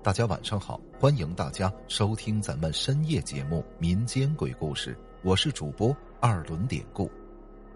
[0.00, 4.94] 大家晚上好，欢迎大家收听咱们深夜节目《民间鬼故事》，
[5.24, 7.10] 我是主播二轮典故。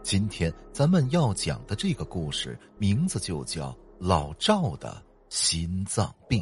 [0.02, 6.40] 今天咱们要讲的这个故事名字就叫老赵的心脏病。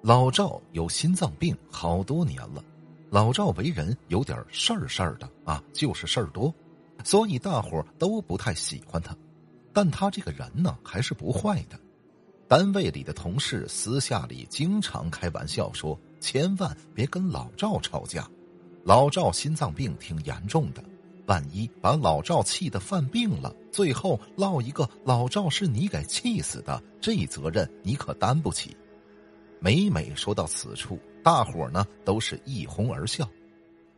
[0.00, 2.64] 老赵有心脏病好多年了，
[3.10, 6.52] 老赵为人有点事儿事儿的啊，就是事儿多，
[7.04, 9.14] 所以大伙都不太喜欢他。
[9.74, 11.78] 但他这个人呢，还是不坏的。
[12.48, 18.26] 单位里的同事私下里经常开玩笑说：“千万别跟老赵吵架，
[18.84, 20.82] 老赵心脏病挺严重的，
[21.26, 28.74] 万一把老赵气得犯病了，最后落一个老赵是你给气死的，这责任你可担不起。”
[29.60, 33.28] 每每说到此处，大伙呢都是一哄而笑。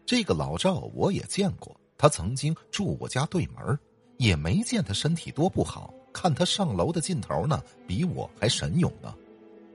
[0.04, 3.78] 这个老赵我也见过，他曾经住我家对门
[4.16, 9.15] 也没见他身体多不好，看他上楼的劲头呢，比我还神勇呢。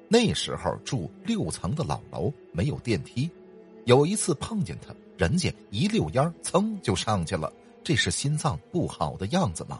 [0.07, 3.29] 那时候住六层的老楼，没有电梯。
[3.85, 7.51] 有一次碰见他，人家一溜烟噌就上去了，
[7.83, 9.79] 这是心脏不好的样子吗？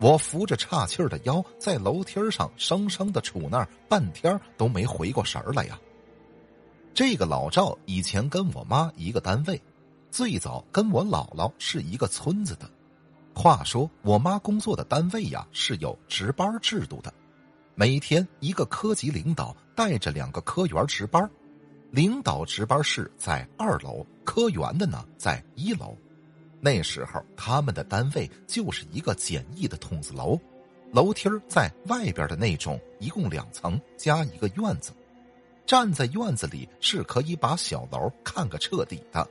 [0.00, 5.78] 我扶着岔气儿的腰，在楼梯上生生的杵那儿半天都没回过神儿来呀。
[6.92, 9.60] 这个老赵以前跟我妈一个单位，
[10.10, 12.68] 最早跟我姥姥是一个村子的。
[13.34, 17.12] 话说，我妈工作的单位呀是有值班制度的，
[17.74, 21.28] 每天一个科级领导带着两个科员值班，
[21.90, 25.96] 领导值班室在二楼，科员的呢在一楼。
[26.60, 30.38] 那时候他们的单位就是一个简易的筒子楼，
[30.92, 34.92] 楼梯在外边的那种，一共两层加一个院子，
[35.66, 39.28] 站在院子里是可以把小楼看个彻底的。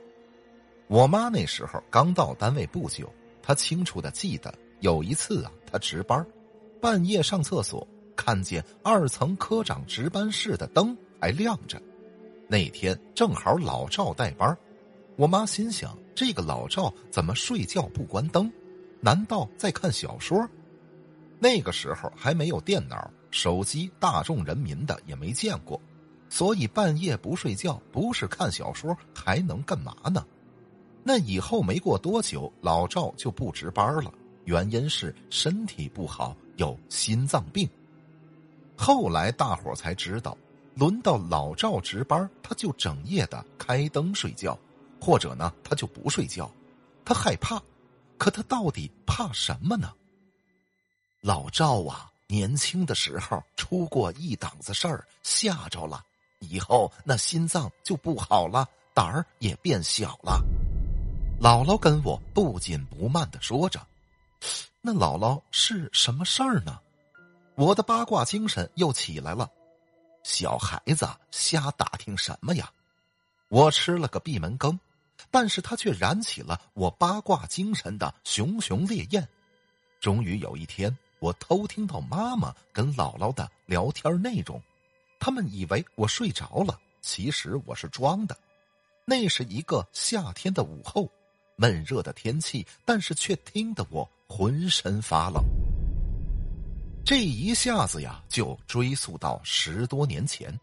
[0.88, 3.10] 我妈那时候刚到单位不久。
[3.46, 6.26] 他清楚的记得有一次啊，他值班，
[6.80, 11.80] 半夜上厕所，看见二层科长值班室的灯还亮着。
[12.48, 14.56] 那天正好老赵带班，
[15.16, 18.50] 我妈心想：这个老赵怎么睡觉不关灯？
[19.00, 20.48] 难道在看小说？
[21.38, 25.78] 那个时候还没有电脑、手机，大众人民的也没见过，
[26.30, 30.24] 所以半夜不睡觉，不是看小说还能干嘛呢？
[31.04, 34.10] 那以后没过多久，老赵就不值班了，
[34.46, 37.68] 原因是身体不好，有心脏病。
[38.74, 40.36] 后来大伙才知道，
[40.74, 44.58] 轮到老赵值班，他就整夜的开灯睡觉，
[44.98, 46.50] 或者呢，他就不睡觉，
[47.04, 47.62] 他害怕。
[48.16, 49.92] 可他到底怕什么呢？
[51.20, 56.02] 老赵啊，年轻的时候出过一档子事儿，吓着了，
[56.38, 60.42] 以后那心脏就不好了，胆儿也变小了。
[61.44, 63.78] 姥姥跟我不紧不慢的说着
[64.80, 66.80] ：“那姥姥是什么事儿呢？”
[67.54, 69.46] 我的八卦精神又起来了。
[70.22, 72.72] 小孩子瞎打听什么呀？
[73.48, 74.80] 我吃了个闭门羹，
[75.30, 79.28] 但是他却燃起了我八卦精神的熊熊烈焰。
[80.00, 84.58] 终于有一天，我偷听到妈妈跟姥姥的聊天内容，
[85.20, 88.34] 他们以为我睡着了，其实我是装的。
[89.04, 91.06] 那是一个夏天的午后。
[91.56, 95.42] 闷热的天气，但是却听得我浑身发冷。
[97.04, 100.58] 这一下子呀，就追溯到十多年前。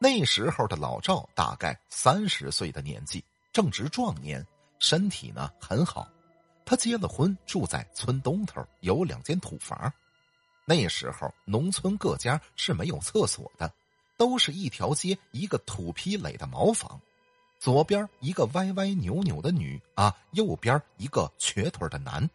[0.00, 4.44] 那时候的老赵大概三十岁的年纪，正值壮年，
[4.78, 6.08] 身体呢很好。
[6.64, 9.92] 他结了婚，住在村东头，有两间土房。
[10.64, 13.72] 那时候农村各家是没有厕所的，
[14.16, 17.00] 都是一条街一个土坯垒的茅房。
[17.58, 22.28] 左边一个歪歪扭扭的女啊，右边一个瘸腿的男，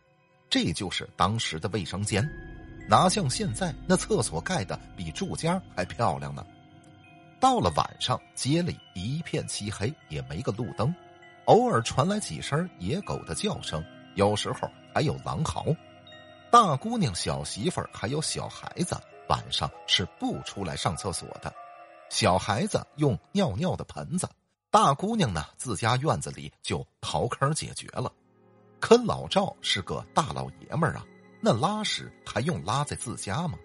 [0.50, 2.29] 这就是当时的卫生间，
[2.89, 6.45] 哪像现在那厕所盖的比住家还漂亮呢？
[7.39, 10.94] 到了晚上，街里一片漆黑，也没个路灯，
[11.45, 13.84] 偶尔传来几声野狗的叫声，
[14.16, 15.66] 有时候还有狼嚎。
[16.51, 18.96] 大姑娘、小媳妇儿还有小孩子，
[19.29, 21.53] 晚上是不出来上厕所的，
[22.09, 24.28] 小孩子用尿尿的盆子。
[24.73, 28.11] 大姑娘呢，自家院子里就刨坑解决了。
[28.79, 31.05] 可老赵是个大老爷们儿啊，
[31.40, 33.55] 那拉屎还用拉在自家吗？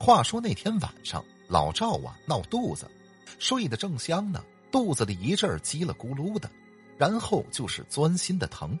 [0.00, 2.90] 话说那天晚上，老赵啊闹肚子，
[3.38, 6.50] 睡得正香呢，肚子里一阵叽了咕噜的，
[6.98, 8.76] 然后就是钻心的疼，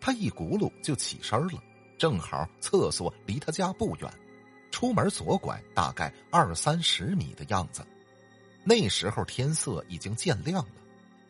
[0.00, 1.60] 他一咕噜就起身了，
[1.98, 4.08] 正好厕所离他家不远，
[4.70, 7.84] 出门左拐大概二三十米的样子。
[8.62, 10.70] 那时候天色已经渐亮了。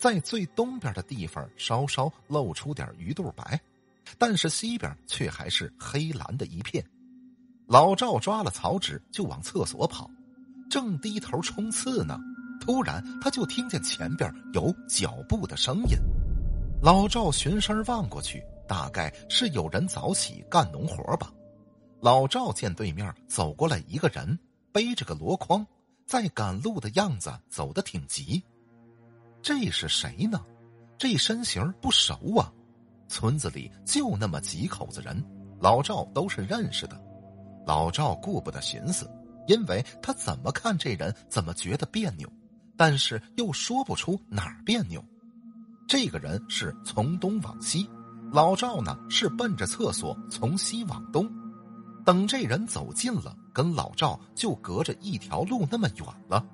[0.00, 3.60] 在最东边的地方，稍稍露出点鱼肚白，
[4.16, 6.82] 但是西边却还是黑蓝的一片。
[7.66, 10.10] 老赵抓了草纸就往厕所跑，
[10.70, 12.18] 正低头冲刺呢，
[12.62, 15.94] 突然他就听见前边有脚步的声音。
[16.82, 21.30] 老赵循声望过去，大概是有人早起干农活吧。
[22.00, 24.38] 老赵见对面走过来一个人，
[24.72, 25.66] 背着个箩筐，
[26.06, 28.42] 在赶路的样子走得挺急。
[29.42, 30.40] 这是谁呢？
[30.98, 32.52] 这身形不熟啊！
[33.08, 35.24] 村子里就那么几口子人，
[35.58, 37.00] 老赵都是认识的。
[37.66, 39.10] 老赵顾不得寻思，
[39.46, 42.30] 因为他怎么看这人怎么觉得别扭，
[42.76, 45.02] 但是又说不出哪儿别扭。
[45.88, 47.88] 这个人是从东往西，
[48.30, 51.30] 老赵呢是奔着厕所从西往东。
[52.04, 56.46] 等这人走近了，跟老赵就隔着一条路那么远了。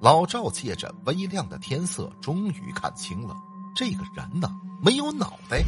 [0.00, 3.34] 老赵借着微亮的天色，终于看清了
[3.74, 4.50] 这个人呢，
[4.82, 5.64] 没有脑袋。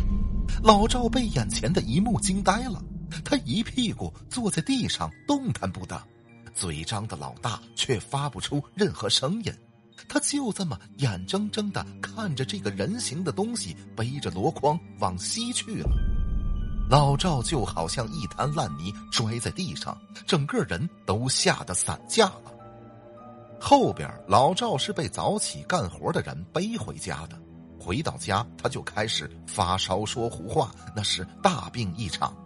[0.63, 2.83] 老赵被眼前的一幕惊呆了，
[3.25, 6.01] 他一屁股坐在地上，动弹不得，
[6.55, 9.53] 嘴张的老大，却发不出任何声音。
[10.09, 15.91] 他就这么眼睁睁的看着这个人形的东西背着箩筐往西去了。
[16.89, 22.55] 老赵就好像一滩烂泥摔在地上，整个人都吓得散架了。
[23.61, 27.39] 后边老赵是被早起干活的人背回家的，
[27.79, 32.37] 回到家他就开始发烧说胡话，那是大病一场。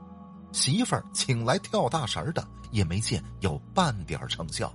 [0.53, 4.73] 媳妇儿请来跳大神的，也没见有半点成效。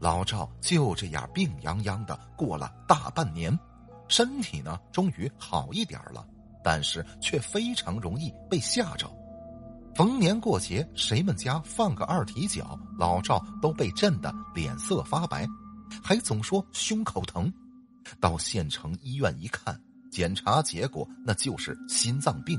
[0.00, 3.56] 老赵就这样病殃殃的过了大半年，
[4.08, 6.26] 身体呢终于好一点了。
[6.64, 9.10] 但是却非常容易被吓着，
[9.94, 15.46] 逢年过节，谁们家放个二踢脚，老赵都被震得脸色发白，
[16.02, 17.52] 还总说胸口疼。
[18.18, 19.78] 到县城医院一看，
[20.10, 22.58] 检查结果那就是心脏病，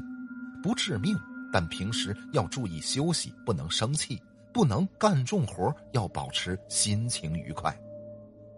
[0.62, 1.18] 不致命，
[1.52, 4.22] 但平时要注意休息，不能生气，
[4.54, 7.76] 不能干重活，要保持心情愉快。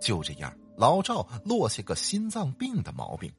[0.01, 3.31] 就这样，老赵落下个心脏病的毛病。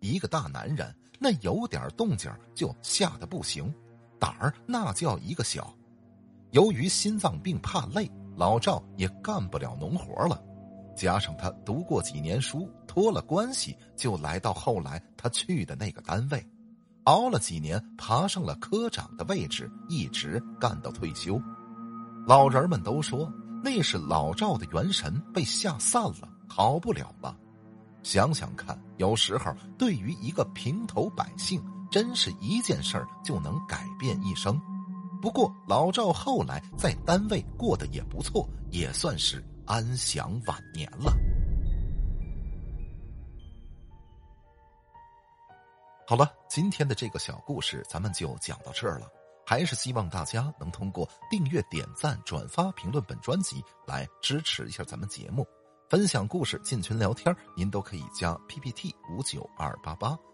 [0.00, 3.74] 一个大男人，那有点动静就吓得不行，
[4.24, 5.70] 胆儿那叫一个小。
[6.52, 10.42] 由于心脏病怕累，老赵也干不了农活了。
[10.96, 16.42] 加上他读过几年书，托了关系，就来到后来他去的那个单位，
[17.02, 21.38] 熬了几年，爬上了科长的位置，一直干到退休。
[22.26, 23.30] 老人们都说
[23.62, 27.36] 那是老赵的元神被吓散了，好不了了。
[28.02, 31.62] 想想看，有时候对于一个平头百姓，
[31.94, 34.60] 真是一件事儿就能改变一生。
[35.22, 41.16] 不过老赵后来在单位过得也不错，也算是安享晚年了。
[46.04, 49.06] 好了，今天的这个小故事咱们就讲到这儿了。
[49.46, 55.46] 还是希望大家能通过订阅、点赞、转发、评论本专辑来支持一下咱们节目。
[55.88, 60.18] 分享故事、进群聊天，您都可以加 PPT 五九二八八。